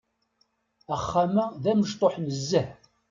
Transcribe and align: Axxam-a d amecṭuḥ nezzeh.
Axxam-a 0.95 1.45
d 1.63 1.65
amecṭuḥ 1.71 2.13
nezzeh. 2.19 2.69